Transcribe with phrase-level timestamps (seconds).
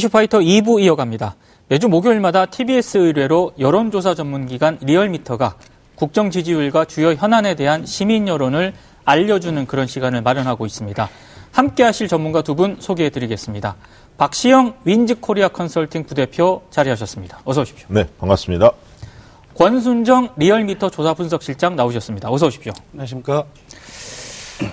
[0.00, 1.36] 이슈파이터 2부 이어갑니다.
[1.68, 5.56] 매주 목요일마다 TBS 의뢰로 여론조사 전문기관 리얼미터가
[5.94, 8.74] 국정 지지율과 주요 현안에 대한 시민 여론을
[9.06, 11.08] 알려주는 그런 시간을 마련하고 있습니다.
[11.50, 13.76] 함께 하실 전문가 두 분 소개해 드리겠습니다.
[14.18, 17.40] 박시영 윈지 코리아 컨설팅 부대표 자리하셨습니다.
[17.46, 17.86] 어서 오십시오.
[17.88, 18.70] 네, 반갑습니다.
[19.56, 22.30] 권순정 리얼미터 조사 분석실장 나오셨습니다.
[22.30, 22.72] 어서 오십시오.
[22.92, 23.44] 안녕하십니까.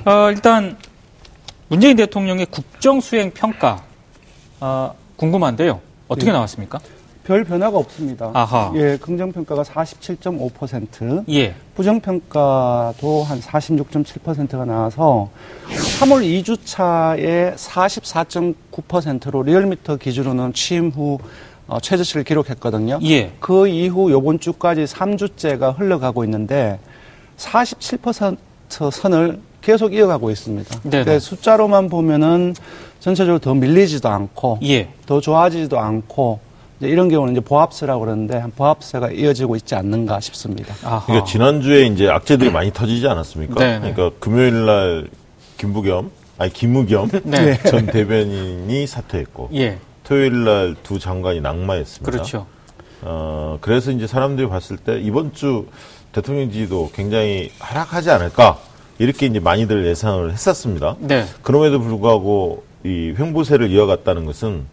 [0.04, 0.77] 어, 일단
[1.70, 3.82] 문재인 대통령의 국정 수행 평가
[4.60, 5.80] 어, 궁금한데요.
[6.09, 6.34] 어떻게 네.
[6.34, 6.80] 나왔습니까?
[7.23, 8.32] 별 변화가 없습니다.
[8.34, 8.73] 아하.
[8.76, 11.55] 예, 긍정평가가 47.5%, 예.
[11.76, 15.30] 부정평가도 한 46.7%가 나와서
[15.70, 21.20] 3월 2주차에 44.9%로 리얼미터 기준으로는 취임 후
[21.68, 22.99] 어, 최저치를 기록했거든요.
[23.04, 23.32] 예.
[23.40, 26.80] 그 이후 요번 주까지 3주째가 흘러가고 있는데
[27.38, 28.38] 47%
[28.91, 30.82] 선을 계속 이어가고 있습니다.
[30.90, 31.20] 네네.
[31.20, 32.54] 숫자로만 보면은
[33.00, 34.90] 전체적으로 더 밀리지도 않고 예.
[35.06, 36.40] 더 좋아지지도 않고
[36.80, 40.76] 이제 이런 경우는 이제 보합세라고 그러는데 한 보합세가 이어지고 있지 않는가 싶습니다.
[40.84, 41.06] 아하.
[41.06, 43.56] 그러니까 지난주에 이제 악재들이 많이 터지지 않았습니까?
[43.56, 43.94] 네, 네.
[43.94, 45.08] 그러니까 금요일 날
[45.58, 47.58] 김부겸, 아니 김우겸 네.
[47.64, 49.78] 전 대변인이 사퇴했고 예.
[50.04, 52.12] 토요일 날 두 장관이 낙마했습니다.
[52.12, 52.46] 그렇죠.
[53.02, 55.68] 어, 그래서 이제 사람들이 봤을 때 이번 주
[56.12, 58.60] 대통령 지지도 굉장히 하락하지 않을까
[58.99, 60.96] 이렇게 이제 많이들 예상을 했었습니다.
[60.99, 61.26] 네.
[61.41, 64.66] 그럼에도 불구하고 이 횡보세를 이어갔다는 것은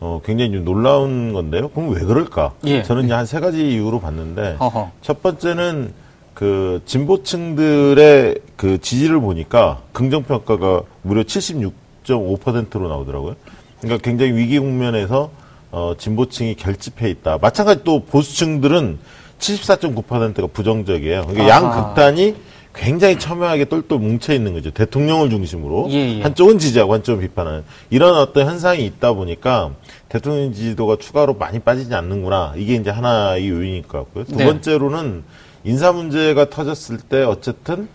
[0.00, 1.68] 어, 굉장히 좀 놀라운 건데요.
[1.68, 2.52] 그럼 왜 그럴까?
[2.64, 2.82] 예.
[2.82, 4.92] 저는 이제 한세 가지 이유로 봤는데 어허.
[5.02, 5.92] 첫 번째는
[6.32, 13.34] 그 진보층들의 그 지지를 보니까 긍정 평가가 무려 76.5%로 나오더라고요.
[13.80, 15.30] 그러니까 굉장히 위기 국면에서
[15.72, 17.38] 어, 진보층이 결집해 있다.
[17.40, 18.98] 마찬가지 또 보수층들은
[19.38, 21.26] 74.9%가 부정적이에요.
[21.26, 21.70] 그러니까 양.
[21.70, 22.36] 극단이
[22.76, 24.70] 굉장히 첨예하게 똘똘 뭉쳐 있는 거죠.
[24.70, 26.22] 대통령을 중심으로 예, 예.
[26.22, 29.72] 한쪽은 지지하고 한쪽은 비판하는 이런 어떤 현상이 있다 보니까
[30.08, 32.52] 대통령 지지도가 추가로 많이 빠지지 않는구나.
[32.56, 34.24] 이게 이제 하나의 요인일 것 같고요.
[34.24, 34.44] 두 네.
[34.44, 35.24] 번째로는
[35.64, 37.88] 인사 문제가 터졌을 때 어쨌든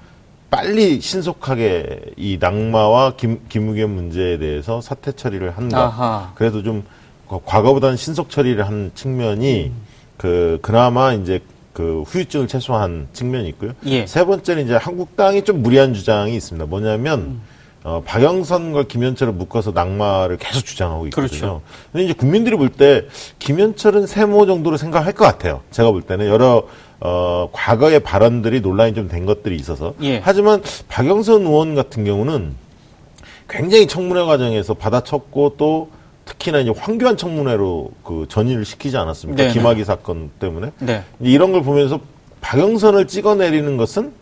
[0.50, 5.84] 빨리 신속하게 이 낙마와 김, 김우겸 문제에 대해서 사퇴 처리를 한다.
[5.84, 6.32] 아하.
[6.36, 6.84] 그래도 좀
[7.30, 9.72] 과- 과거보다는 신속 처리를 한 측면이
[10.18, 11.40] 그 그나마 이제
[11.74, 13.72] 그 후유증을 최소화한 측면이 있고요.
[13.86, 14.06] 예.
[14.06, 16.66] 세 번째는 이제 한국당이 좀 무리한 주장이 있습니다.
[16.66, 17.40] 뭐냐면
[17.84, 21.28] 어, 박영선과 김현철을 묶어서 낙마를 계속 주장하고 있거든요.
[21.30, 21.62] 그렇죠.
[21.92, 23.06] 근데 이제 국민들이 볼 때
[23.40, 25.62] 김현철은 세모 정도로 생각할 것 같아요.
[25.72, 26.64] 제가 볼 때는 여러
[27.00, 29.96] 어, 과거의 발언들이 논란이 좀 된 것들이 있어서.
[30.04, 30.20] 예.
[30.20, 32.54] 하지만 박영선 의원 같은 경우는
[33.50, 35.90] 굉장히 청문회 과정에서 받아쳤고 또
[36.32, 39.44] 특히나 이제 황교안 청문회로 그 전의를 시키지 않았습니까?
[39.44, 39.54] 네네.
[39.54, 40.72] 김학의 사건 때문에.
[40.80, 41.04] 네.
[41.20, 42.00] 이런 걸 보면서
[42.40, 44.14] 박영선을 찍어내리는 것은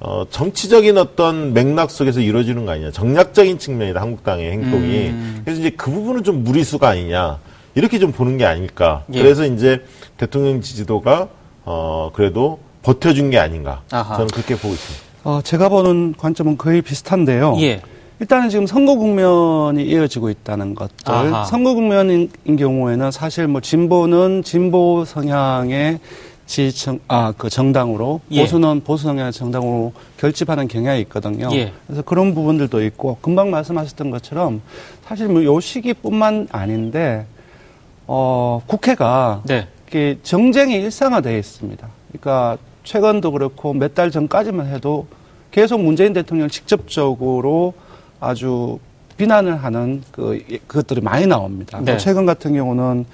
[0.00, 2.90] 어, 정치적인 어떤 맥락 속에서 이루어지는 거 아니냐.
[2.90, 5.08] 정략적인 측면이다, 한국당의 행동이.
[5.08, 5.42] 음.
[5.44, 7.38] 그래서 이제 그 부분은 좀 무리수가 아니냐.
[7.74, 9.04] 이렇게 좀 보는 게 아닐까.
[9.12, 9.22] 예.
[9.22, 9.84] 그래서 이제
[10.16, 11.28] 대통령 지지도가
[11.64, 13.82] 어, 그래도 버텨준 게 아닌가.
[13.90, 14.14] 아하.
[14.14, 15.04] 저는 그렇게 보고 있습니다.
[15.24, 17.56] 어, 제가 보는 관점은 거의 비슷한데요.
[17.60, 17.82] 예.
[18.20, 21.10] 일단은 지금 선거 국면이 이어지고 있다는 것들.
[21.10, 21.44] 아하.
[21.44, 26.00] 선거 국면인 경우에는 사실 뭐 진보는 진보 성향의
[26.44, 28.40] 지지층, 아, 그 정당으로, 예.
[28.42, 31.48] 보수는 보수 성향의 정당으로 결집하는 경향이 있거든요.
[31.52, 31.72] 예.
[31.86, 34.60] 그래서 그런 부분들도 있고, 금방 말씀하셨던 것처럼
[35.06, 37.24] 사실 뭐요 시기뿐만 아닌데,
[38.08, 39.68] 어, 국회가 네.
[39.86, 41.86] 이게 정쟁이 일상화되어 있습니다.
[42.08, 45.06] 그러니까 최근도 그렇고 몇 달 전까지만 해도
[45.52, 47.74] 계속 문재인 대통령을 직접적으로
[48.20, 48.78] 아주
[49.16, 51.80] 비난을 하는 그 그것들이 많이 나옵니다.
[51.80, 51.92] 네.
[51.92, 53.04] 또 최근 같은 경우는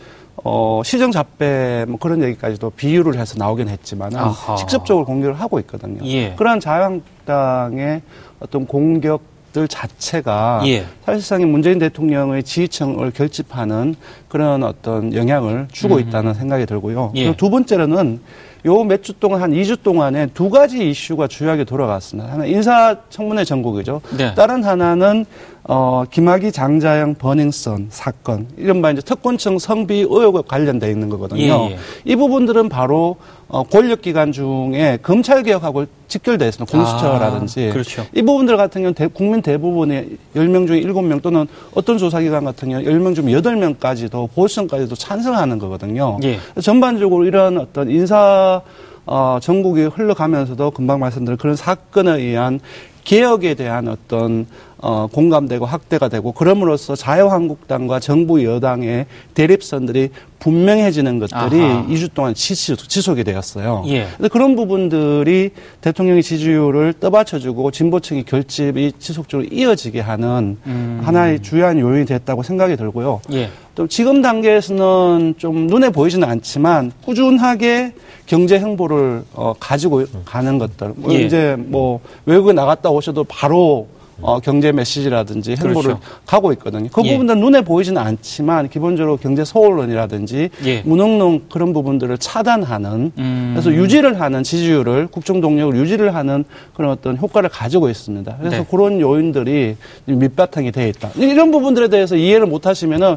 [0.45, 4.13] 어 시정 잡배 뭐 그런 얘기까지도 비유를 해서 나오긴 했지만.
[4.59, 6.05] 직접적으로 공격을 하고 있거든요.
[6.05, 6.35] 예.
[6.37, 8.03] 그러한 자유한국당의
[8.41, 9.23] 어떤 공격
[9.57, 10.85] 들 자체가 예.
[11.07, 13.95] 사실상 문재인 대통령의 지지층을 결집하는
[14.29, 17.13] 그런 어떤 영향을 주고 있다는 생각이 들고요.
[17.15, 17.35] 예.
[17.35, 18.21] 두 번째로는
[18.65, 22.33] 요 몇 주 동안 한 2주 동안에 두 가지 이슈가 주요하게 돌아갔습니다.
[22.33, 24.01] 하나 인사청문회 전국이죠.
[24.17, 24.35] 네.
[24.35, 25.25] 다른 하나는
[25.69, 31.41] 어, 김학의 장자영 버닝썬 사건 이른바 이제 특권층 성비 의혹과 관련돼 있는 거거든요.
[31.43, 31.77] 예, 예.
[32.05, 33.17] 이 부분들은 바로
[33.49, 36.71] 어, 권력기관 중에 검찰 개혁하고 직결돼 있습니다.
[36.77, 38.05] 공수처라든지 아, 그렇죠.
[38.13, 42.83] 이 부분들 같은 경우는 대- 국민 대부분의 10명 중에 7명 또는 어떤 조사기관 같은 경우
[42.83, 46.19] 10명 중에 8명까지도 보수층까지도 찬성하는 거거든요.
[46.25, 46.39] 예.
[46.61, 48.61] 전반적으로 이런 어떤 인사
[49.09, 52.59] 어, 전국이 흘러가면서도 금방 말씀드린 그런 사건에 의한
[53.05, 54.47] 개혁에 대한 어떤
[54.79, 61.87] 어, 공감되고 확대가 되고 그럼으로써 자유한국당과 정부 여당의 대립선들이 분명해지는 것들이 아하.
[61.89, 63.85] 2주 동안 지속, 지속이 되었어요.
[63.87, 64.07] 예.
[64.17, 65.51] 그래서 그런 부분들이
[65.81, 71.01] 대통령의 지지율을 떠받쳐주고 진보층의 결집이 지속적으로 이어지게 하는 음.
[71.03, 73.23] 하나의 주요한 요인이 됐다고 생각이 들고요.
[73.33, 73.49] 예.
[73.75, 77.95] 또 지금 단계에서는 좀 눈에 보이지는 않지만 꾸준하게
[78.27, 80.93] 경제 행보를 어, 가지고 가는 것들.
[80.97, 81.23] 뭐 예.
[81.23, 83.89] 이제 뭐 외국에 나갔다 오셔도 바로
[84.23, 86.01] 어, 경제 메시지라든지 행보를 그렇죠.
[86.25, 86.89] 가고 있거든요.
[86.93, 87.13] 그 예.
[87.13, 90.83] 부분들은 눈에 보이지는 않지만 기본적으로 경제 소홀론이라든지 예.
[90.85, 93.51] 무능론 그런 부분들을 차단하는 음.
[93.55, 98.37] 그래서 유지를 하는 지지율을 국정 동력을 유지를 하는 그런 어떤 효과를 가지고 있습니다.
[98.39, 98.67] 그래서 네.
[98.71, 99.77] 그런 요인들이
[100.07, 101.11] 밑바탕이 돼 있다.
[101.17, 103.17] 이런 부분들에 대해서 이해를 못 하시면은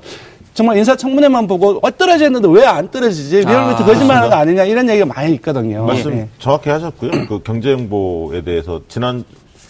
[0.53, 3.43] 정말 인사청문회만 보고 어, 떨어졌는데 왜 안 떨어지지?
[3.45, 5.85] 아, 리얼미터 거짓말하는 거 아니냐 이런 얘기가 많이 있거든요.
[5.85, 6.27] 말씀 예.
[6.39, 7.11] 정확히 하셨고요.
[7.29, 9.23] 그 경제행보에 대해서 지난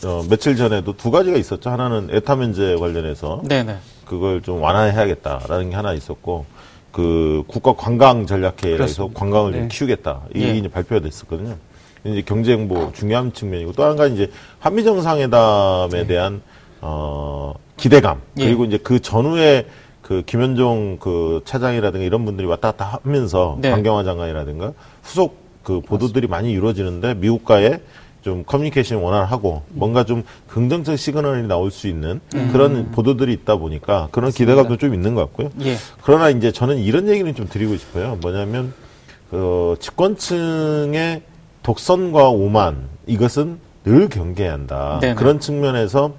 [0.06, 1.70] 어, 며칠 전에도 두 가지가 있었죠.
[1.70, 3.78] 하나는 에타 면제 관련해서 네네.
[4.06, 6.46] 그걸 좀 완화해야겠다라는 게 하나 있었고
[6.92, 9.10] 그 국가 관광 전략회의에서.
[9.14, 9.68] 관광을 좀 네.
[9.68, 10.58] 키우겠다 이게 예.
[10.58, 11.56] 이제 발표가 됐었거든요.
[12.06, 16.42] 이제 경제 행보 중요한 측면이고 또 한 가지 이제 한미 정상회담에 대한
[16.82, 18.46] 어 기대감 예.
[18.46, 19.68] 그리고 이제 그 전후에
[20.02, 23.70] 그 김현종 그 차장이라든가 이런 분들이 왔다 갔다 하면서 네.
[23.70, 24.74] 강경화 장관이라든가
[25.04, 27.82] 후속 그 보도들이 많이 이루어지는데 미국과의
[28.22, 32.50] 좀 커뮤니케이션이 원활하고 뭔가 좀 긍정적 시그널이 나올 수 있는 음.
[32.52, 35.50] 그런 보도들이 있다 보니까 그런 기대감도 좀 있는 것 같고요.
[35.62, 35.76] 예.
[36.02, 38.18] 그러나 이제 저는 이런 얘기는 좀 드리고 싶어요.
[38.22, 38.74] 뭐냐면
[39.30, 41.22] 그 집권층의
[41.64, 45.00] 독선과 오만 이것은 늘 경계해야 한다.
[45.02, 45.16] 네네.
[45.16, 46.14] 그런 측면에서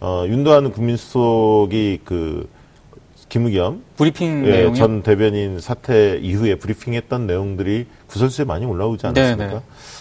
[0.00, 2.48] 어, 윤도한 국민수석이 그
[3.28, 9.46] 김의겸 브리핑 예, 전 대변인 사태 이후에 브리핑했던 내용들이 구설수에 많이 올라오지 않았습니까?
[9.46, 9.60] 네네.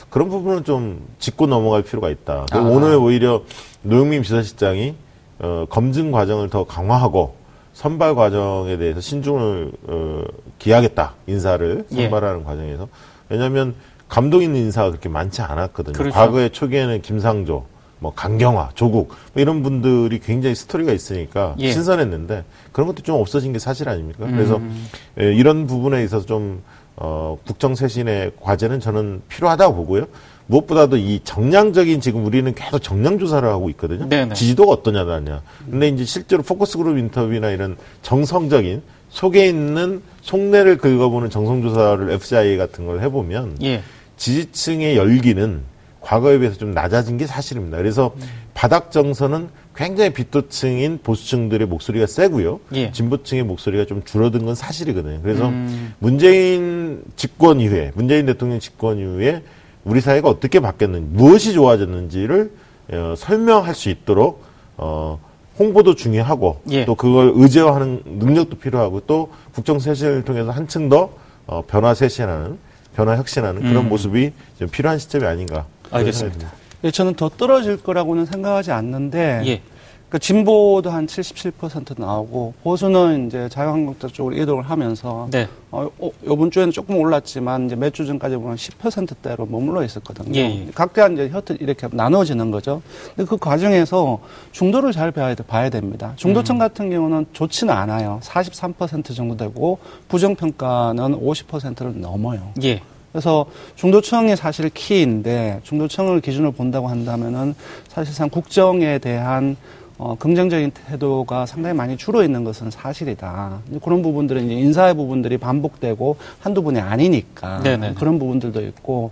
[0.10, 2.46] 그런 부분은 좀 짚고 넘어갈 필요가 있다.
[2.52, 2.60] 아.
[2.60, 3.44] 오늘 오히려
[3.81, 4.96] 노영민 비서실장이
[5.40, 7.36] 어, 검증 과정을 더 강화하고
[7.74, 10.24] 선발 과정에 대해서 신중을 어,
[10.60, 12.04] 기하겠다 인사를 예.
[12.04, 12.88] 선발하는 과정에서
[13.30, 13.74] 왜냐하면
[14.08, 15.94] 감동 있는 인사가 그렇게 많지 않았거든요.
[15.94, 16.14] 그렇죠.
[16.14, 17.66] 과거에 초기에는 김상조,
[18.03, 21.71] 뭐 강경화, 조국 뭐 이런 분들이 굉장히 스토리가 있으니까 예.
[21.71, 24.27] 신선했는데 그런 것도 좀 없어진 게 사실 아닙니까?
[24.27, 24.88] 그래서 음.
[25.21, 26.61] 예, 이런 부분에 있어서 좀
[26.97, 30.07] 어, 국정 쇄신의 과제는 저는 필요하다고 보고요.
[30.47, 34.09] 무엇보다도 이 정량적인 지금 우리는 계속 정량 조사를 하고 있거든요.
[34.09, 34.33] 네네.
[34.33, 35.41] 지지도가 어떠냐 나냐.
[35.71, 42.85] 근데 이제 실제로 포커스 그룹 인터뷰나 이런 정성적인 속에 있는 속내를 긁어보는 정성조사를 FCI 같은
[42.85, 43.81] 걸 해보면 예.
[44.17, 45.61] 지지층의 열기는
[46.03, 47.77] 과거에 비해서 좀 낮아진 게 사실입니다.
[47.77, 48.13] 그래서
[48.53, 52.59] 바닥 정서는 굉장히 비토층인 보수층들의 목소리가 세고요.
[52.75, 52.91] 예.
[52.91, 55.21] 진보층의 목소리가 좀 줄어든 건 사실이거든요.
[55.23, 55.94] 그래서 음.
[56.00, 59.41] 문재인 집권 이후에, 문재인 대통령 집권 이후에
[59.83, 62.51] 우리 사회가 어떻게 바뀌었는지, 무엇이 좋아졌는지를
[62.91, 64.44] 어, 설명할 수 있도록
[64.77, 65.19] 어,
[65.57, 66.85] 홍보도 중요하고 예.
[66.85, 71.13] 또 그걸 의제화하는 능력도 필요하고 또 국정 쇄신을 통해서 한층 더
[71.47, 72.57] 어, 변화 쇄신하는
[72.95, 73.89] 변화 혁신하는 그런 음.
[73.89, 75.65] 모습이 좀 필요한 시점이 아닌가.
[75.98, 76.51] 알겠습니다.
[76.86, 79.62] 예, 저는 더 떨어질 거라고는 생각하지 않는데 예.
[80.10, 85.48] 그 진보도 한 77% 나오고 보수는 이제 자유한국당 쪽으로 이동을 하면서 네.
[85.72, 90.36] 어, 어, 이번 주에는 조금 올랐지만 이제 몇 주 전까지 보면 10%대로 머물러 있었거든요.
[90.36, 90.72] 예, 예.
[90.75, 92.84] 각자 이제 혀트 이렇게 나눠지는 거죠.
[93.16, 94.19] 근데 그 과정에서
[94.51, 96.13] 중도를 잘 봐야, 봐야 됩니다.
[96.16, 98.19] 중도층 같은 경우는 좋지는 않아요.
[98.22, 99.80] 43% 정도 되고
[100.10, 102.51] 부정평가는 50%를 넘어요.
[102.62, 102.81] 예.
[103.13, 103.45] 그래서
[103.75, 107.53] 중도층이 사실 키인데 중도층을 기준으로 본다고 한다면은
[107.88, 109.55] 사실상 국정에 대한
[110.00, 113.60] 어, 긍정적인 태도가 상당히 많이 줄어 있는 것은 사실이다.
[113.84, 117.93] 그런 부분들은 이제 인사의 부분들이 반복되고 한두 분이 아니니까 네네네.
[117.93, 119.12] 그런 부분들도 있고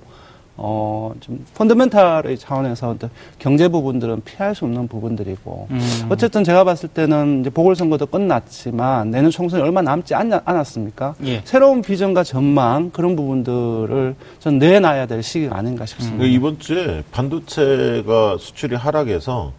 [0.58, 2.96] 어, 좀 펀더멘탈의 차원에서
[3.40, 6.08] 경제 부분들은 피할 수 없는 부분들이고 음.
[6.10, 11.16] 어쨌든 제가 봤을 때는 이제 보궐선거도 끝났지만 내년 총선이 얼마 남지 않, 않았습니까?
[11.26, 11.42] 예.
[11.46, 16.20] 새로운 비전과 전망 그런 부분들을 전 내놔야 될 시기가 아닌가 싶습니다.
[16.20, 19.54] 그 이번 주에 반도체가 수출이 하락해서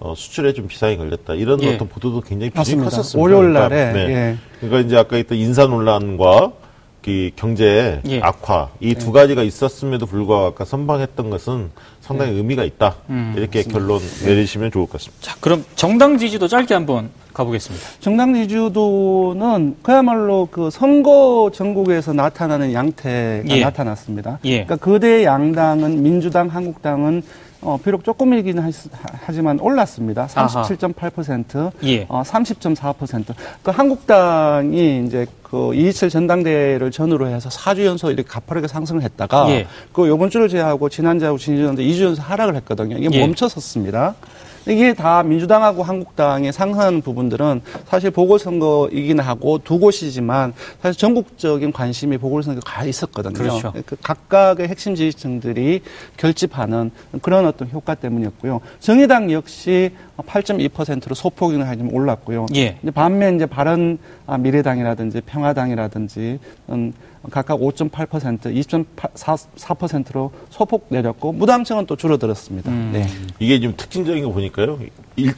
[0.00, 1.34] 어, 수출에 좀 비상이 걸렸다.
[1.34, 1.74] 이런 예.
[1.74, 2.82] 어떤 보도도 굉장히 비중이.
[2.82, 3.20] 컸었습니다.
[3.20, 4.14] 월요일 날에 그러니까, 네.
[4.14, 4.36] 예.
[4.58, 6.61] 그러니까 이제 아까 있던 인사 논란과 그
[7.36, 8.20] 경제 예.
[8.20, 12.96] 악화 이두 가지가 있었음에도 불구하고 아까 선방했던 것은 상당히 의미가 있다.
[13.10, 15.22] 음, 이렇게 결론 내리시면 좋을 것 같습니다.
[15.22, 17.86] 자, 그럼 정당 지지도 짧게 한번 가보겠습니다.
[18.00, 23.60] 정당 지지도는 그야말로 그 선거 전국에서 나타나는 양태가 예.
[23.60, 24.38] 나타났습니다.
[24.44, 24.64] 예.
[24.64, 27.22] 그러니까 거대 양당은 민주당, 한국당은
[27.62, 28.70] 어, 비록 조금이긴 하-
[29.24, 30.28] 하지만 올랐습니다.
[30.34, 30.62] 아하.
[30.62, 32.06] 37.8%, 예.
[32.08, 33.34] 어, 30.4%.
[33.62, 39.66] 그 한국당이 이제 그 이희철 전당대회를 전후로 해서 4주 연속 이렇게 가파르게 상승을 했다가 예.
[39.92, 42.96] 그 요번 주를 제외하고 지난주하고 지난주에 2주 연속 하락을 했거든요.
[42.98, 43.20] 이게 예.
[43.20, 44.14] 멈춰섰습니다.
[44.66, 52.60] 이게 다 민주당하고 한국당의 상한 부분들은 사실 보궐선거이긴 하고 두 곳이지만 사실 전국적인 관심이 보궐선거에
[52.64, 53.32] 가 있었거든요.
[53.34, 53.72] 그렇죠.
[53.84, 55.82] 그 각각의 핵심 지지층들이
[56.16, 56.90] 결집하는
[57.22, 58.60] 그런 어떤 효과 때문이었고요.
[58.80, 62.46] 정의당 역시 8.2%로 소폭이나 좀 올랐고요.
[62.54, 62.76] 예.
[62.94, 66.38] 반면 이제 바른 아, 미래당이라든지 평화당이라든지
[66.70, 66.92] 음,
[67.30, 68.54] 각각 5.8%,
[69.16, 72.70] 2.4%로 소폭 내렸고 무당층은 또 줄어들었습니다.
[72.70, 72.90] 음.
[72.92, 73.06] 네.
[73.38, 74.78] 이게 좀 특징적인 거 보니까요.
[75.16, 75.32] 일,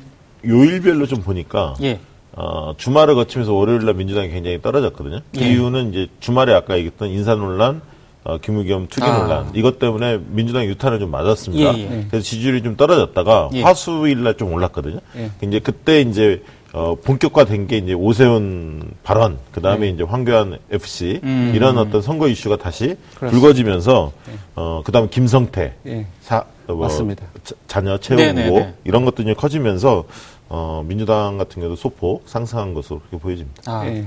[0.47, 2.01] 요일별로 좀 보니까 예.
[2.33, 5.21] 어, 주말을 거치면서 월요일 날 민주당이 굉장히 떨어졌거든요.
[5.35, 5.51] 그 예.
[5.53, 7.81] 이유는 이제 주말에 아까 얘기했던 인사 논란,
[8.25, 9.19] 어, 김의겸 투기 아.
[9.19, 11.79] 논란 이것 때문에 민주당 유탄을 좀 맞았습니다.
[11.79, 12.07] 예, 예.
[12.11, 13.63] 그래서 지지율이 좀 떨어졌다가 예.
[13.63, 15.01] 화수일 날 좀 올랐거든요.
[15.17, 15.31] 예.
[15.47, 16.43] 이제 그때 이제
[16.77, 21.27] 어, 본격화된 게 이제 오세훈 발언, 그 다음에 이제 황교안 FC 예.
[21.27, 21.53] 음.
[21.55, 23.31] 이런 어떤 선거 이슈가 다시 그렇습니다.
[23.31, 24.11] 불거지면서
[24.57, 26.07] 어, 그 다음에 김성태 예.
[26.21, 27.25] 사, 어, 뭐, 맞습니다.
[27.45, 28.49] 자- 자녀 채용 네네네.
[28.49, 30.05] 후보 이런 것들이 커지면서
[30.49, 33.63] 어, 민주당 같은 경우도 소폭 상승한 것으로 그렇게 보여집니다.
[33.67, 34.05] 아, 예.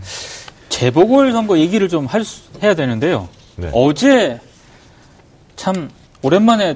[0.67, 3.29] 재보궐 선거 얘기를 좀할 수- 해야 되는데요.
[3.55, 3.69] 네.
[3.73, 4.41] 어제
[5.55, 5.89] 참
[6.21, 6.75] 오랜만에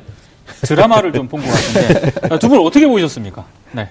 [0.64, 3.46] 드라마를 좀 본 것 같은데 두 분 어떻게 보셨습니까?
[3.74, 3.90] 네.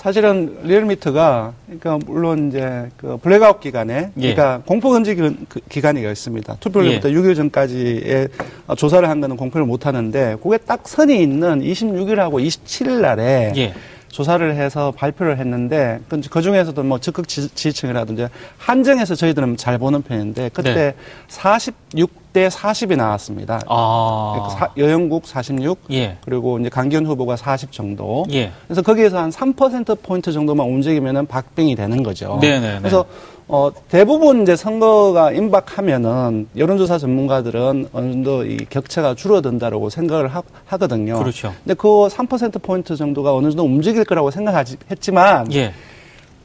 [0.00, 4.34] 사실은 리얼미터가 그러니까 물론 이제 그 블랙아웃 기간에 예.
[4.34, 6.56] 그러니까 공표 금지 기- 그 기간이 있습니다.
[6.58, 7.14] 투표일부터 예.
[7.14, 8.28] 6일 전까지의
[8.66, 13.74] 어, 조사를 한 거는 공표를 못 하는데 그게 딱 선이 있는 26일하고 27일 날에 예.
[14.10, 18.26] 조사를 해서 발표를 했는데 그 중에서도 뭐 적극 지- 지지층이라든지
[18.58, 20.94] 한정해서 저희들은 잘 보는 편인데 그때 네.
[21.28, 23.60] 46대 40이 나왔습니다.
[23.68, 24.32] 아.
[24.34, 26.16] 그러니까 사- 여영국 46 예.
[26.24, 28.24] 그리고 이제 강기윤 후보가 40 정도.
[28.32, 28.50] 예.
[28.66, 32.38] 그래서 거기에서 한 3% 포인트 정도만 움직이면은 박빙이 되는 거죠.
[32.40, 32.78] 네네네.
[32.78, 33.04] 그래서
[33.52, 40.42] 어, 대부분 이제 선거가 임박하면은 여론조사 전문가들은 어느 정도 이 격차가 줄어든다라고 생각을 하,
[40.78, 41.52] 거든요 그렇죠.
[41.64, 45.74] 근데 그 3% 포인트 정도가 어느 정도 움직일 거라고 생각했지만 예.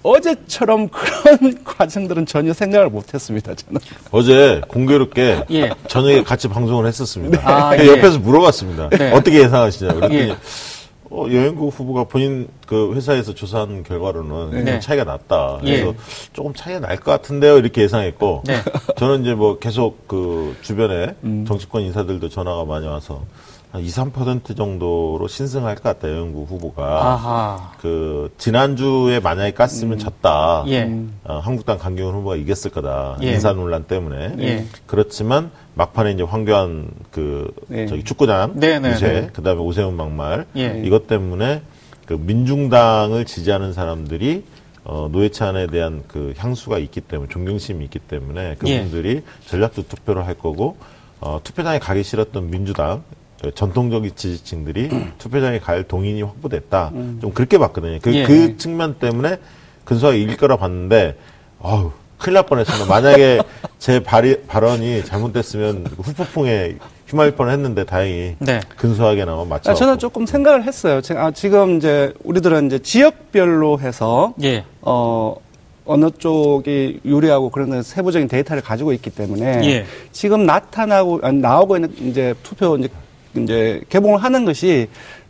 [0.02, 3.54] 어제처럼 그런 과정들은 전혀 생각을 못했습니다.
[3.54, 3.82] 저는.
[4.12, 5.70] 어제 공교롭게 예.
[5.88, 7.42] 저녁에 같이 방송을 했었습니다.
[7.44, 7.98] 아, 그래서 예.
[7.98, 8.90] 옆에서 물어봤습니다.
[8.90, 9.12] 네.
[9.12, 10.00] 어떻게 예상하시냐고.
[10.00, 10.38] 그랬더니 예.
[11.12, 14.72] 어, 여행국 후보가 본인 그 회사에서 조사한 결과로는 네.
[14.72, 15.60] 좀 차이가 났다.
[15.62, 15.96] 그래서 예.
[16.34, 17.58] 조금 차이가 날 것 같은데요.
[17.58, 18.56] 이렇게 예상했고 네.
[18.98, 21.46] 저는 이제 뭐 계속 그 주변에 음.
[21.48, 23.24] 정치권 인사들도 전화가 많이 와서
[23.76, 26.10] 한 2, 3% 정도로 신승할 것 같다.
[26.10, 26.84] 여행국 후보가.
[26.86, 27.74] 아하.
[27.82, 30.64] 그 지난주에 만약에 깠으면 졌다.
[30.68, 30.90] 예.
[31.26, 33.18] 어, 한국당 강경원 후보가 이겼을 거다.
[33.22, 33.34] 예.
[33.34, 34.36] 인사 논란 때문에.
[34.40, 34.66] 예.
[34.86, 37.86] 그렇지만 막판에 이제 황교안 그 네.
[37.88, 39.30] 저기 축구장 네, 네, 유세, 네.
[39.34, 40.82] 그 다음에 오세훈 막말 예.
[40.86, 41.62] 이것 때문에
[42.06, 44.46] 그 민중당을 지지하는 사람들이
[44.86, 48.56] 어, 노회찬에 대한 그 향수가 있기 때문에 존경심이 있기 때문에 예.
[48.56, 50.78] 그분들이 전략적 투표를 할 거고
[51.20, 56.92] 어, 투표장에 가기 싫었던 민주당 그 전통적인 지지층들이 투표장에 갈 동인이 확보됐다.
[57.22, 58.00] 좀 그렇게 봤거든요.
[58.02, 58.24] 그, 예.
[58.24, 59.38] 그 측면 때문에
[59.84, 61.16] 근소하게 이길 거라 봤는데,
[61.60, 62.86] 어우, 큰일 날 뻔했습니다.
[62.88, 63.40] 만약에
[63.78, 68.60] 제 발이, 발언이 잘못됐으면 후폭풍에 휘말릴 뻔 했는데 다행히 네.
[68.78, 69.72] 근소하게나마 맞춰.
[69.72, 71.02] 아, 저는 조금 생각을 했어요.
[71.02, 74.64] 제- 아, 지금 이제 우리들은 이제 지역별로 해서 예.
[74.82, 75.36] 어,
[75.86, 79.86] 어느 쪽이 유리하고 그런 건 세부적인 데이터를 가지고 있기 때문에 예.
[80.12, 82.88] 지금 나타나고 아니, 나오고 있는 이제 투표 이제
[83.38, 84.88] 이제 개봉을 하는 것이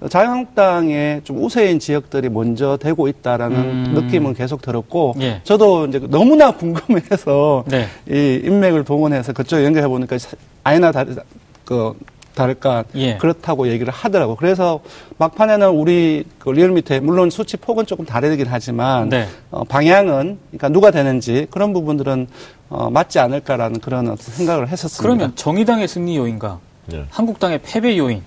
[0.10, 3.92] 자유한국당의 좀 우세인 지역들이 먼저 되고 있다라는 음.
[3.96, 5.42] 느낌은 계속 들었고 예.
[5.44, 7.88] 저도 이제 너무나 궁금해서 네.
[8.10, 10.18] 이 인맥을 동원해서 그쪽 연결해 보니까
[10.64, 11.16] 아니나 다르
[11.64, 11.94] 그
[12.36, 13.18] 다를까 예.
[13.18, 14.36] 그렇다고 얘기를 하더라고.
[14.36, 14.82] 그래서
[15.18, 19.28] 막판에는 우리 그 리얼미터에 물론 수치 폭은 조금 다르긴 하지만 네.
[19.50, 22.28] 어, 방향은 그러니까 누가 되는지 그런 부분들은
[22.70, 25.02] 어, 맞지 않을까라는 그런 생각을 했었습니다.
[25.02, 26.60] 그러면 정의당의 승리 요인과
[26.94, 27.06] 예.
[27.10, 28.24] 한국당의 패배 요인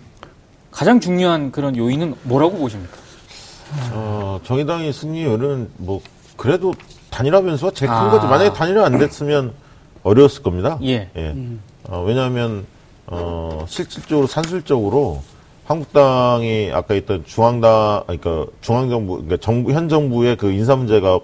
[0.71, 2.97] 가장 중요한 그런 요인은 뭐라고 보십니까?
[3.93, 6.01] 어, 정의당의 승리율은 뭐,
[6.37, 6.73] 그래도
[7.11, 8.11] 단일화 변수가 제일 큰 아.
[8.11, 8.27] 거죠.
[8.27, 9.53] 만약에 단일화 안 됐으면
[10.03, 10.79] 어려웠을 겁니다.
[10.85, 11.09] 예.
[11.85, 12.67] 어, 왜냐하면,
[13.07, 15.23] 어, 실질적으로, 산술적으로
[15.65, 21.21] 한국당이 아까 있던 중앙당, 그러니까 중앙정부, 그러니까 정부, 현 정부의 그 인사 문제가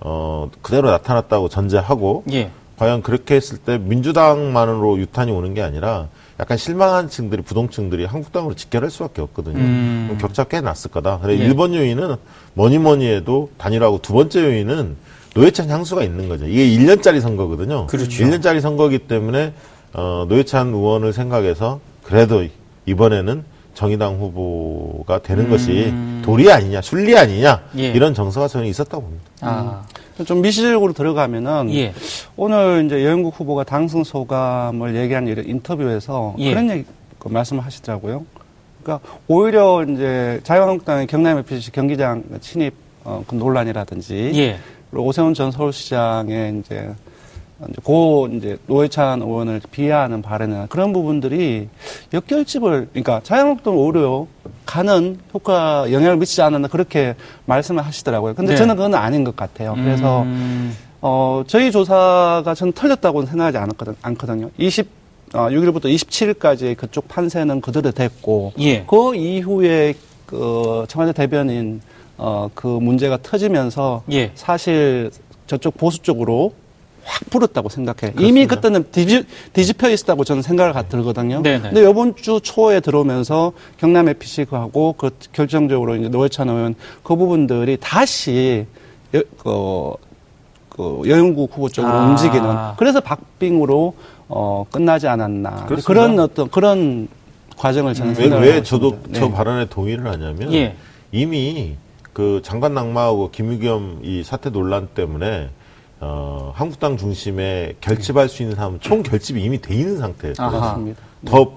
[0.00, 2.50] 어, 그대로 나타났다고 전제하고 예.
[2.76, 6.08] 과연 그렇게 했을 때 민주당만으로 유탄이 오는 게 아니라
[6.40, 9.58] 약간 실망한 층들이 부동층들이 한국당으로 직결할 수밖에 없거든요.
[9.58, 10.18] 음.
[10.20, 11.18] 격차 꽤 났을 거다.
[11.20, 11.48] 그래 예.
[11.48, 12.16] 1번 요인은
[12.54, 14.96] 뭐니 뭐니 해도 단일하고 두 번째 요인은
[15.34, 16.46] 노회찬 향수가 있는 거죠.
[16.46, 17.86] 이게 1년짜리 선거거든요.
[17.88, 18.24] 그렇죠.
[18.24, 19.52] 1년짜리 선거기 때문에
[19.94, 22.46] 어, 노회찬 의원을 생각해서 그래도
[22.86, 25.92] 이번에는 정의당 후보가 되는 것이
[26.22, 27.78] 도리 아니냐, 순리 아니냐 음.
[27.78, 27.88] 예.
[27.90, 29.24] 이런 정서가 저는 있었다고 봅니다.
[29.40, 29.82] 아.
[30.24, 31.92] 좀 미시적으로 들어가면은 예.
[32.36, 36.50] 오늘 이제 여영국 후보가 당선 소감을 얘기한 이런 인터뷰에서 예.
[36.50, 36.84] 그런 얘기
[37.18, 38.24] 그 말씀을 하시더라고요.
[38.82, 44.58] 그러니까 오히려 이제 자유한국당의 경남 FC 경기장 침입 어, 그 논란이라든지 예.
[44.90, 46.90] 그리고 오세훈 전 서울시장의 이제
[47.66, 51.68] 이제 고 이제 노회찬 의원을 비하하는 발언이나 그런 부분들이
[52.12, 54.26] 역결집을 그러니까 자유한국당 오히려
[54.64, 58.34] 가는 효과 영향을 미치지 않았나 그렇게 말씀을 하시더라고요.
[58.34, 58.56] 근데 네.
[58.56, 59.74] 저는 그건 아닌 것 같아요.
[59.74, 64.50] 그래서 음, 어, 저희 조사가 저는 틀렸다고는 생각하지 않았거든, 않거든요.
[64.56, 64.88] 20,
[65.34, 68.84] 어, 6일부터 27일까지 그쪽 판세는 그대로 됐고, 예.
[68.84, 69.94] 그 이후에
[70.26, 71.80] 그 청와대 대변인
[72.16, 74.30] 어, 그 문제가 터지면서 예.
[74.34, 75.10] 사실
[75.46, 76.52] 저쪽 보수 쪽으로
[77.08, 78.12] 확 불었다고 생각해.
[78.20, 81.42] 이미 그때는 뒤집, 뒤집혀 있었다고 저는 생각을 가- 들거든요.
[81.42, 81.70] 네네.
[81.70, 88.66] 근데 이번 주 초에 들어오면서 경남 FC하고 그 결정적으로 이제 노회찬 의원 그 부분들이 다시
[89.14, 89.92] 여, 그,
[90.68, 92.06] 그 여영국 후보 쪽으로 아.
[92.10, 93.94] 움직이는 그래서 박빙으로
[94.28, 95.86] 어, 끝나지 않았나 그렇습니다.
[95.86, 97.08] 그런 어떤 그런
[97.56, 99.18] 과정을 저는 왜, 생각을 왜 하고 저도 있습니다.
[99.20, 99.32] 저 네.
[99.32, 100.76] 발언에 동의를 하냐면 예.
[101.10, 101.76] 이미
[102.12, 105.48] 그 장관 낙마하고 김유겸 이 사태 논란 때문에
[106.00, 110.14] 어, 한국당 중심에 결집할 수 있는 사람은 총 결집이 이미 돼 있는.
[110.14, 111.02] 그렇습니다.
[111.26, 111.52] 더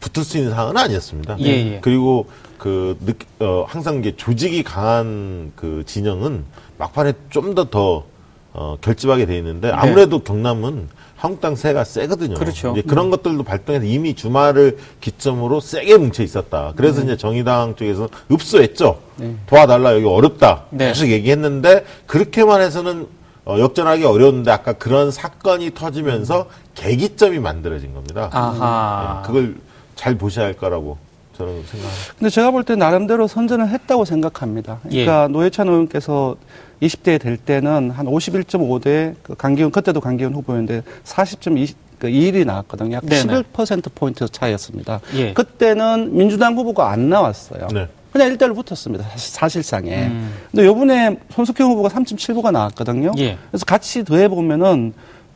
[0.00, 1.36] 붙을 수 있는 상황은 아니었습니다.
[1.40, 1.78] 예, 예.
[1.80, 2.26] 그리고
[2.58, 3.12] 그 느,
[3.44, 6.44] 어, 항상 이게 조직이 강한 그 진영은
[6.78, 8.04] 막판에 좀 더더
[8.52, 12.34] 어, 결집하게 돼 있는데 아무래도 경남은 한국당 세가 세거든요.
[12.34, 12.38] 네.
[12.38, 12.72] 그렇죠.
[12.72, 16.74] 이제 그런 것들도 발동해서 이미 주말을 기점으로 세게 뭉쳐 있었다.
[16.76, 17.06] 그래서 네.
[17.06, 18.98] 이제 정의당 쪽에서 읍소했죠.
[19.46, 20.64] 도와달라 여기 어렵다.
[20.70, 20.88] 네.
[20.88, 23.06] 계속 얘기했는데 그렇게만 해서는
[23.46, 28.28] 어, 역전하기 어려운데 아까 그런 사건이 터지면서 계기점이 만들어진 겁니다.
[28.32, 29.22] 아하.
[29.22, 29.54] 네, 그걸
[29.94, 30.98] 잘 보셔야 할 거라고
[31.38, 32.12] 저는 생각합니다.
[32.18, 34.80] 근데 제가 볼 때 나름대로 선전을 했다고 생각합니다.
[34.82, 35.28] 그러니까 예.
[35.32, 36.34] 노회찬 의원께서
[36.82, 42.96] 20대 될 때는 한 51.5대 그 강기훈 그때도 강기훈 후보였는데 40.2일이 나왔거든요.
[42.96, 43.42] 약 네네.
[43.54, 45.00] 11% 포인트 차이였습니다.
[45.14, 45.32] 예.
[45.34, 47.68] 그때는 민주당 후보가 안 나왔어요.
[47.72, 47.86] 네.
[48.16, 49.04] 그냥 일대를 붙었습니다.
[49.10, 50.06] 사실- 사실상에.
[50.06, 50.32] 음.
[50.50, 53.12] 근데 요번에 손석형 후보가 3.79가 나왔거든요.
[53.18, 53.36] 예.
[53.50, 54.92] 그래서 같이 더해 보면은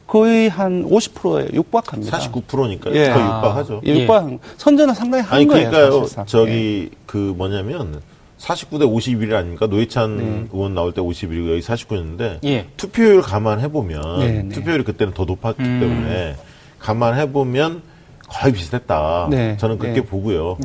[0.06, 2.18] 거의 한 50%에 육박합니다.
[2.18, 3.10] 49%니까 예.
[3.10, 3.36] 거의 아.
[3.36, 3.80] 육박하죠.
[3.86, 4.38] 예, 육박.
[4.56, 5.70] 선전은 상당히 한 아니 거예요.
[5.70, 6.00] 그러니까요.
[6.02, 6.24] 사실상.
[6.24, 6.26] 예.
[6.26, 8.00] 저기 그 뭐냐면
[8.38, 9.66] 49대 51 아닙니까?
[9.66, 10.46] 노회찬 네.
[10.52, 12.66] 의원 나올 때 51이고 여기 49였는데 예.
[12.76, 14.48] 투표율 감안해 보면 네, 네.
[14.48, 15.78] 투표율이 그때는 더 높았기 음.
[15.80, 16.36] 때문에
[16.78, 17.82] 감안해 보면
[18.28, 19.28] 거의 비슷했다.
[19.30, 20.06] 네, 저는 그렇게 네.
[20.06, 20.56] 보고요.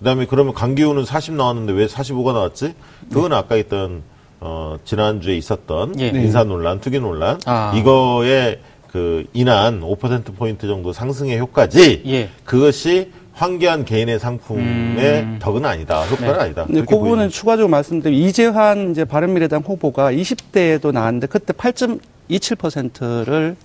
[0.00, 2.74] 그다음에 그러면 강기훈은 40 나왔는데 왜 45가 나왔지?
[3.12, 4.02] 그건 아까 있던
[4.40, 6.08] 어 지난주에 있었던 예.
[6.08, 7.72] 인사 논란, 투기 논란 아.
[7.76, 12.02] 이거에 그 인한 5% 포인트 정도 상승의 효과지.
[12.06, 12.30] 예.
[12.44, 15.38] 그것이 황교안 개인의 상품의 음.
[15.40, 16.02] 덕은 아니다.
[16.04, 16.40] 효과는 네.
[16.40, 16.64] 아니다.
[16.66, 17.38] 근데 그 부분은 보이죠.
[17.38, 23.56] 추가적으로 말씀드리면 이재환 이제 바른미래당 후보가 20대에도 나왔는데 그때 8.27%를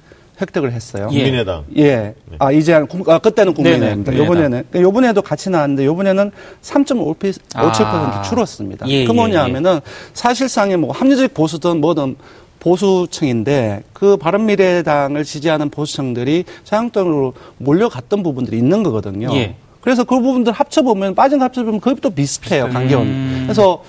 [0.41, 1.08] 획득을 했어요.
[1.12, 1.17] 예.
[1.17, 1.63] 국민의당.
[1.78, 2.13] 예.
[2.39, 4.12] 아, 이재환, 국- 아, 그때는 국민의당입니다.
[4.12, 4.50] 네네, 요번에는.
[4.69, 8.21] 그러니까 요번에도 같이 나왔는데, 요번에는 3.57% 아.
[8.24, 8.88] 줄었습니다.
[8.89, 9.41] 예, 그 뭐냐 예, 예.
[9.43, 9.80] 하면은
[10.13, 12.15] 사실상의 뭐 합리적 보수든 뭐든
[12.60, 19.30] 보수층인데 그 바른미래당을 지지하는 보수층들이 자유한국당으로 몰려갔던 부분들이 있는 거거든요.
[19.36, 19.56] 예.
[19.82, 23.06] 그래서 그 부분들 합쳐보면, 빠진 거 합쳐보면 거의 또 비슷해요, 간격은.
[23.06, 23.43] 음.
[23.45, 23.84] 그래서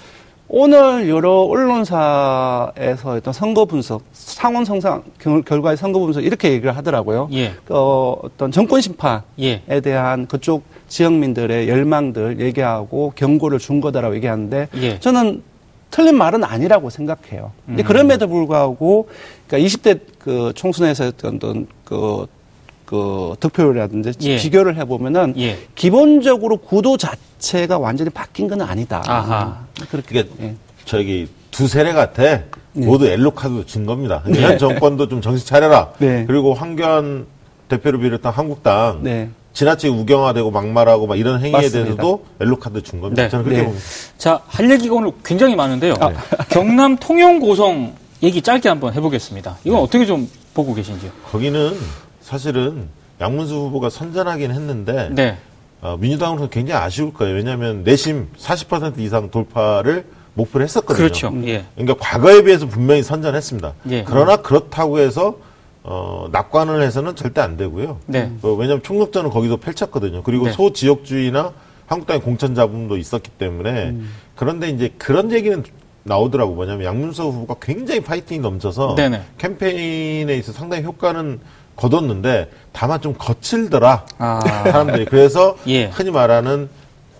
[0.48, 7.28] 오늘 여러 언론사에서 어떤 선거 분석, 상원 성상 결- 결과의 선거 분석 이렇게 얘기를 하더라고요.
[7.32, 7.52] 예.
[7.68, 9.80] 어, 어떤 정권 심판에 예.
[9.80, 15.00] 대한 그쪽 지역민들의 열망들 얘기하고 경고를 준 거다라고 얘기하는데 예.
[15.00, 15.42] 저는
[15.90, 17.50] 틀린 말은 아니라고 생각해요.
[17.68, 17.82] 음.
[17.85, 19.09] 그럼에도 불구하고
[19.48, 22.26] 그러니까 20대 그 총선에서 어떤 그,
[22.87, 24.37] 그 득표율이라든지 예.
[24.37, 25.59] 비교를 해보면은 예.
[25.75, 29.03] 기본적으로 구도 자체가 완전히 바뀐 건 아니다.
[29.07, 29.59] 아하.
[29.90, 30.55] 그렇게 그게 예.
[30.85, 32.42] 저기 두 세례 같아.
[32.72, 34.22] 모두 엘로 카드 준 겁니다.
[34.27, 34.40] 네.
[34.40, 35.92] 현 정권도 좀 정신 차려라.
[35.99, 36.25] 네.
[36.27, 37.27] 그리고 황교안
[37.68, 39.31] 대표를 비롯한 한국당 네.
[39.55, 41.79] 지나치게 우경화되고 막말하고 막 이런 행위에 맞습니다.
[41.79, 43.22] 대해서도 엘로 카드 준 겁니다.
[43.22, 43.29] 네.
[43.31, 43.66] 저는 그렇게 네.
[43.66, 43.87] 봅니다.
[44.18, 45.94] 자, 할 얘기가 오늘 굉장히 많은데요.
[46.51, 49.57] 경남 통영 고성 얘기 짧게 한번 해보겠습니다.
[49.64, 51.11] 이건 어떻게 좀 보고 계신지요?
[51.33, 51.75] 거기는
[52.26, 52.88] 사실은
[53.20, 55.38] 양문수 후보가 선전하긴 했는데 네.
[55.80, 57.36] 어, 민주당으로서 굉장히 아쉬울 거예요.
[57.36, 60.96] 왜냐하면 내심 40% 이상 돌파를 목표로 했었거든요.
[60.96, 61.32] 그렇죠.
[61.44, 61.64] 예.
[61.76, 63.74] 그러니까 과거에 비해서 분명히 선전했습니다.
[63.90, 64.02] 예.
[64.02, 65.38] 그러나 그렇다고 해서
[65.84, 68.00] 어, 낙관을 해서는 절대 안 되고요.
[68.06, 68.32] 네.
[68.42, 70.24] 어, 왜냐하면 총력전은 거기도 펼쳤거든요.
[70.24, 70.52] 그리고 네.
[70.52, 71.52] 소지역주의나
[71.86, 74.10] 한국당의 공천 자금도 있었기 때문에 음.
[74.34, 75.62] 그런데 이제 그런 얘기는
[76.02, 79.22] 나오더라고 뭐냐면 양문서 후보가 굉장히 파이팅이 넘쳐서 네네.
[79.38, 81.38] 캠페인에 있어 서 상당히 효과는
[81.76, 84.40] 거뒀는데 다만 좀 거칠더라 아.
[84.64, 85.84] 사람들이 그래서 예.
[85.86, 86.68] 흔히 말하는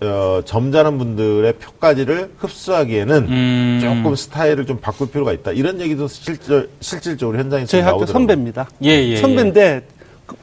[0.01, 3.79] 어, 점잖은 분들의 표까지를 흡수하기에는 음.
[3.81, 8.13] 조금 스타일을 좀 바꿀 필요가 있다 이런 얘기도 실질, 실질적으로 현장에서 저희 학교 나오더라고요.
[8.13, 8.67] 선배입니다.
[8.83, 9.17] 예, 예, 예.
[9.17, 9.81] 선배인데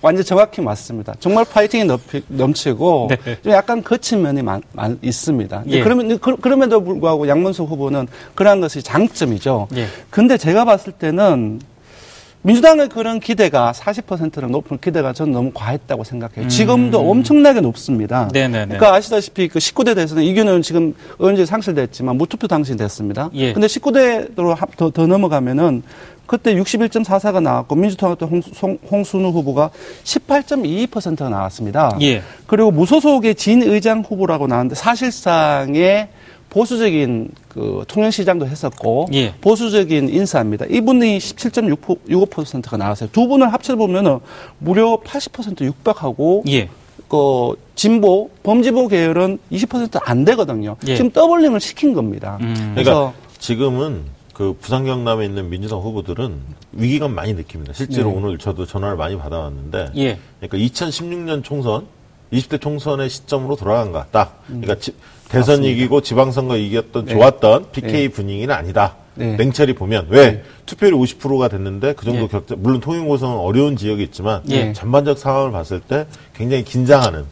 [0.01, 1.15] 완전 정확히 맞습니다.
[1.21, 1.85] 정말 파이팅이
[2.29, 3.39] 넘 치, 고 네.
[3.43, 5.65] 좀 약간 거친 면이 많, 많 있습니다.
[5.69, 5.83] 예.
[5.83, 9.69] 그러면 그, 그럼에도 불구하고 양문수 후보는 그러한 것이 장점이죠.
[9.77, 9.87] 예.
[10.11, 11.61] 근데 제가 봤을 때는
[12.45, 16.47] 민주당의 그런 기대가 40%는 높은 기대가 저는 너무 과했다고 생각해요.
[16.49, 18.25] 지금도 엄청나게 높습니다.
[18.25, 18.29] 음.
[18.33, 18.67] 네네네.
[18.67, 23.31] 그러니까 아시다시피 그 19대 대선은 이규는 지금 의원직 상실됐지만 무투표 당시 됐습니다.
[23.33, 23.55] 예.
[23.55, 25.83] 근데 19대로 더, 더 넘어가면은
[26.27, 28.29] 그때 61.44가 나왔고 민주통합당
[28.61, 29.71] 홍, 홍순우 후보가
[30.05, 31.97] 18.22%가 나왔습니다.
[32.03, 32.23] 예.
[32.47, 36.09] 그리고 무소속의 진 의장 후보라고 나왔는데 사실상의
[36.51, 39.33] 보수적인 그 통영시장도 했었고 예.
[39.41, 40.67] 보수적인 인사입니다.
[40.67, 43.09] 이분이 17.65%가 나왔어요.
[43.13, 44.19] 두 분을 합쳐 보면은
[44.59, 46.69] 무려 80% 육박하고 예.
[47.09, 50.77] 그 진보 범진보 계열은 20%안 되거든요.
[50.89, 50.97] 예.
[50.97, 52.39] 지금 더블링을 시킨 겁니다.
[52.41, 52.73] 음.
[52.75, 56.41] 그래서 그러니까 지금은 그 부산 경남에 있는 민주당 후보들은
[56.73, 57.73] 위기감 많이 느낍니다.
[57.73, 58.17] 실제로 네.
[58.17, 60.19] 오늘 저도 전화를 많이 받아왔는데, 예.
[60.41, 61.87] 그러니까 2016년 총선,
[62.33, 64.33] 20대 총선의 시점으로 돌아간 것 같다.
[64.49, 64.93] 그러니까 지-
[65.29, 65.73] 대선 맞습니다.
[65.73, 67.15] 이기고 지방선거 이겼던 네.
[67.15, 68.97] 좋았던 PK 분위기는 아니다.
[69.15, 69.37] 네.
[69.37, 72.29] 냉철히 보면 왜 투표율이 50%가 됐는데 그 정도 예.
[72.29, 74.73] 격차 물론 통일고성은 어려운 지역이 있지만 예.
[74.73, 77.25] 전반적 상황을 봤을 때 굉장히 긴장하는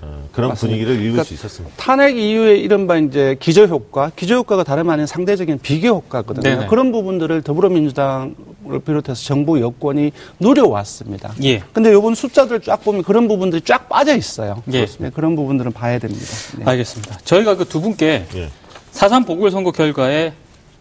[0.00, 0.76] 어, 그런 맞습니다.
[0.76, 1.74] 분위기를 읽을 그러니까 수 있었습니다.
[1.76, 6.42] 탄핵 이후에 이른바 이제 기저효과, 기저효과가 다름 아닌 상대적인 비교효과거든요.
[6.42, 6.66] 네네.
[6.68, 8.36] 그런 부분들을 더불어민주당
[8.70, 11.32] 을 비롯해서 정부 여권이 누려왔습니다.
[11.42, 11.62] 예.
[11.72, 14.62] 근데 요번 숫자들 쫙 보면 그런 부분들이 쫙 빠져 있어요.
[14.72, 14.84] 예.
[14.98, 16.24] 네, 그런 부분들은 봐야 됩니다.
[16.58, 16.64] 네.
[16.66, 17.18] 알겠습니다.
[17.24, 18.48] 저희가 그 두 분께 예,
[18.90, 20.32] 사산 보궐선거 결과에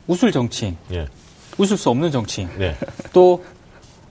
[0.07, 1.05] 웃을 정치인, 예,
[1.57, 2.75] 웃을 수 없는 정치인, 네,
[3.13, 3.43] 또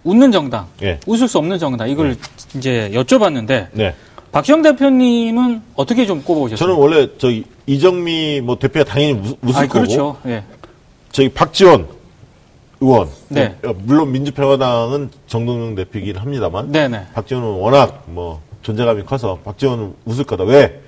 [0.05, 0.99] 웃는 정당, 예.
[1.07, 2.17] 웃을 수 없는 정당 이걸
[2.55, 3.95] 이제 여쭤봤는데 네.
[4.33, 6.57] 박시영 대표님은 어떻게 좀 꼽아오셨어요?
[6.59, 7.29] 저는 원래 저
[7.67, 10.17] 이정미 뭐 대표가 당연히 우- 웃을 아, 거고 그렇죠.
[10.27, 10.45] 예.
[11.13, 11.89] 저기 박지원
[12.81, 13.57] 의원 네.
[13.65, 17.07] 어, 물론 민주평화당은 정동영 대표이긴 합니다만 네네.
[17.15, 20.81] 박지원은 워낙 뭐 존재감이 커서 박지원은 웃을 거다 왜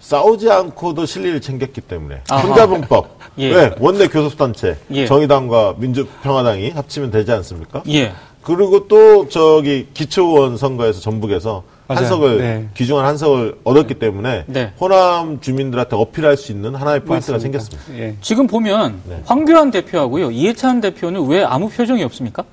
[0.00, 2.42] 싸우지 않고도 실리를 챙겼기 때문에 아하.
[2.46, 3.52] 혼자분법 예.
[3.54, 5.06] 왜 원내 교섭단체 예.
[5.06, 7.82] 정의당과 민주평화당이 합치면 되지 않습니까?
[7.88, 8.12] 예.
[8.42, 11.64] 그리고 또 저기 기초원 선거에서 전북에서.
[11.88, 12.68] 한석을 네.
[12.74, 14.72] 귀중한 한석을 얻었기 때문에 네.
[14.80, 17.60] 호남 주민들한테 어필할 수 있는 하나의 포인트가 맞습니다.
[17.60, 17.98] 생겼습니다.
[18.02, 18.16] 예.
[18.20, 19.22] 지금 보면 네.
[19.26, 22.44] 황교안 대표하고요 이해찬 대표는 왜 아무 표정이 없습니까?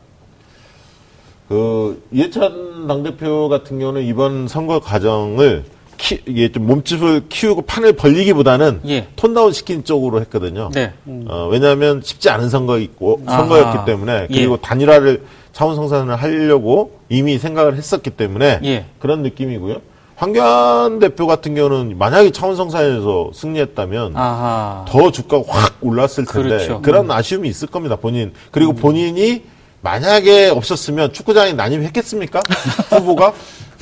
[1.48, 5.64] 그 이해찬 당 대표 같은 경우는 이번 선거 과정을
[6.02, 9.08] 키, 이게 좀 몸집을 키우고 판을 벌리기보다는 예.
[9.16, 10.72] 톤다운 시킨 쪽으로 했거든요.
[10.74, 10.94] 네.
[11.28, 13.38] 어, 왜냐하면 쉽지 않은 선거 있고 아하.
[13.38, 14.58] 선거였기 때문에 그리고 예.
[14.62, 18.86] 단일화를 차원 성산을 하려고 이미 생각을 했었기 때문에 예.
[19.00, 19.82] 그런 느낌이고요.
[20.16, 24.86] 황교안 대표 같은 경우는 만약에 차원 성산에서 승리했다면 아하.
[24.88, 26.82] 더 주가가 확 올랐을 텐데 그렇죠.
[26.82, 27.96] 그런 아쉬움이 있을 겁니다.
[27.96, 29.44] 본인 그리고 본인이
[29.82, 32.40] 만약에 없었으면 축구장에 난입했겠습니까?
[32.90, 33.34] 후보가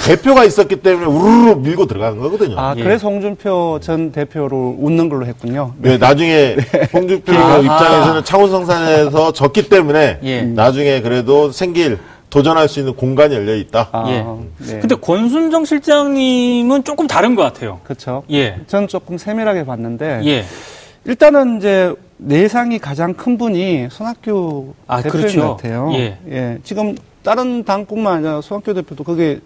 [0.06, 2.58] 대표가 있었기 때문에 우르르 밀고 들어가는 거거든요.
[2.58, 2.82] 아, 예.
[2.82, 5.74] 그래서 홍준표 전 대표로 웃는 걸로 했군요.
[5.78, 6.56] 네, 나중에
[6.94, 7.58] 홍준표 아하.
[7.60, 10.42] 입장에서는 창원성산에서 졌기 때문에 예.
[10.44, 13.90] 나중에 그래도 생길 도전할 수 있는 공간이 열려 있다.
[13.92, 14.26] 아, 예.
[14.66, 14.80] 네.
[14.80, 17.80] 근데 권순정 실장님은 조금 다른 것 같아요.
[17.84, 18.24] 그렇죠.
[18.32, 18.58] 예.
[18.68, 20.46] 전 조금 세밀하게 봤는데 예.
[21.06, 25.42] 일단은 이제 내상이 가장 큰 분이 손학규 아, 대표인 그렇죠.
[25.42, 25.92] 것 같아요.
[25.94, 26.58] 예.
[26.64, 29.40] 지금 다른 당뿐만 아니라 손학규 대표도 그게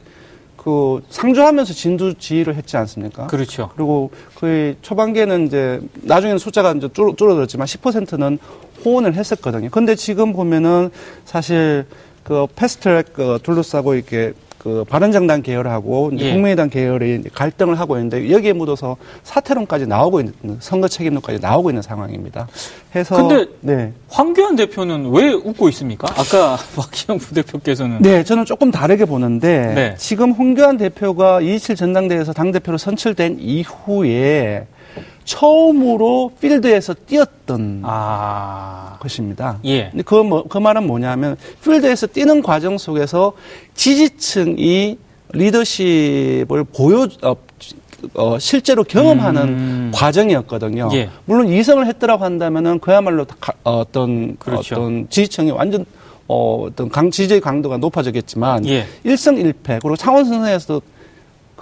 [0.64, 3.28] 그 상주하면서 진두 지휘를 했지 않습니까?
[3.28, 3.70] 그렇죠.
[3.76, 8.40] 그리고 거의 초반기에는 이제 나중에는 숫자가 이제 줄, 줄어들었지만 10%는
[8.86, 9.70] 호언을 했었거든요.
[9.70, 10.90] 근데 지금 보면은
[11.26, 11.86] 사실
[12.24, 16.32] 그 패스트트랙 그 둘러싸고 이렇게 그 바른정당 계열하고 이제 예.
[16.32, 22.48] 국민의당 계열이 갈등을 하고 있는데 여기에 묻어서 사퇴론까지 나오고 있는 선거 책임론까지 나오고 있는 상황입니다.
[22.96, 23.92] 해서 근데 네.
[24.08, 26.08] 황교안 대표는 왜 웃고 있습니까?
[26.12, 29.96] 아까 박시영 부대표께서는 네, 저는 조금 다르게 보는데 네.
[29.98, 34.66] 지금 홍교안 대표가 227 전당대회에서 당 대표로 선출된 이후에
[35.24, 38.98] 처음으로 필드에서 뛰었던 아.
[39.00, 39.60] 것입니다.
[39.66, 39.90] 예.
[39.90, 43.34] 근데 그, 뭐, 그 말은 뭐냐면 필드에서 뛰는 과정 속에서
[43.74, 44.98] 지지층이
[45.34, 47.36] 리더십을 보여 어,
[48.16, 49.92] 어, 실제로 경험하는 음.
[49.94, 50.90] 과정이었거든요.
[50.94, 51.10] 예.
[51.26, 54.76] 물론 이성을 했더라고 한다면은 그야말로 가- 어, 어떤 그렇죠.
[54.76, 55.86] 어떤 지지층이 완전
[56.28, 58.86] 어, 어떤 강 지지의 강도가 높아졌겠지만 예.
[59.04, 60.82] 일승일패 그리고 창원 선생에서도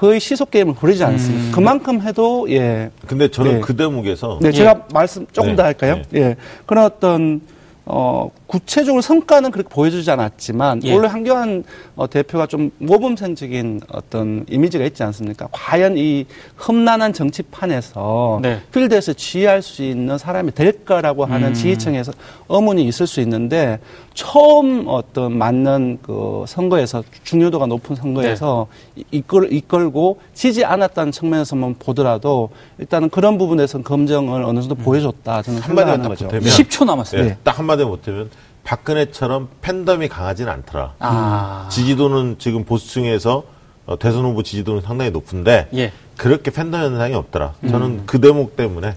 [0.02, 1.46] 거의 시속 게임을 벌이지 않습니다.
[1.46, 1.52] 음.
[1.52, 2.90] 그만큼 해도 예.
[3.06, 3.62] 근데 저는 네.
[3.62, 4.52] 그 대목에서 네, 예.
[4.52, 6.02] 제가 말씀 조금 네, 더 할까요?
[6.10, 6.20] 네.
[6.20, 6.36] 예.
[6.66, 7.40] 그런 어떤
[7.86, 10.94] 어 구체적으로 성과는 그렇게 보여주지 않았지만 예.
[10.94, 11.64] 원래 한교안
[11.96, 15.48] 어, 대표가 좀 모범생적인 어떤 이미지가 있지 않습니까?
[15.54, 16.26] 과연 이
[16.68, 18.60] 험난한 정치판에서 네.
[18.74, 21.54] 필드에서 지휘할 수 있는 사람이 될 거라고 하는 음.
[21.54, 22.12] 지휘층에서
[22.50, 23.80] 의문이 있을 수 있는데
[24.14, 29.04] 처음 어떤 맞는 그 선거에서 중요도가 높은 선거에서 네.
[29.12, 35.62] 이- 이끌 이끌고 지지 않았다는 측면에서만 보더라도 일단은 그런 부분에서는 검증을 어느 정도 보여줬다 저는
[35.62, 36.26] 한마디만 생각하는 딱 거죠.
[36.26, 37.22] 보태면 10초 남았어요.
[37.22, 37.38] 예, 네.
[37.46, 38.30] 딱 한마디 못하면
[38.64, 40.94] 박근혜처럼 팬덤이 강하지는 않더라.
[41.00, 41.68] 아.
[41.72, 43.44] 지지도는 지금 보수층에서
[43.86, 45.92] 어, 대선 후보 지지도는 상당히 높은데 예.
[46.18, 47.54] 그렇게 팬덤 현상이 없더라.
[47.64, 47.70] 음.
[47.70, 48.94] 저는 그 대목 때문에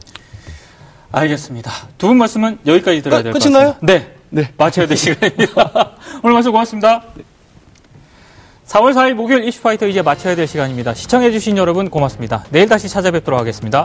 [1.12, 1.70] 알겠습니다.
[1.98, 3.72] 두 분 말씀은 여기까지 들어야 아, 될것 끝인가요?
[3.74, 3.92] 같습니다.
[3.92, 4.14] 네.
[4.30, 4.52] 네.
[4.56, 5.92] 마쳐야 될 시간입니다.
[6.22, 7.02] 오늘 말씀 고맙습니다.
[8.66, 10.94] 4월 4일 목요일 이슈파이터 이제 마쳐야 될 시간입니다.
[10.94, 12.44] 시청해주신 여러분 고맙습니다.
[12.50, 13.84] 내일 다시 찾아뵙도록 하겠습니다.